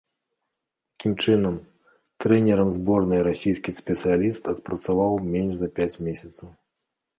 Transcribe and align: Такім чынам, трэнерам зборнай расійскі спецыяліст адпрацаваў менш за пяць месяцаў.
Такім 0.93 1.11
чынам, 1.25 1.55
трэнерам 2.25 2.69
зборнай 2.79 3.21
расійскі 3.29 3.75
спецыяліст 3.81 4.51
адпрацаваў 4.55 5.21
менш 5.37 5.53
за 5.63 5.67
пяць 5.79 5.91
месяцаў. 6.11 6.49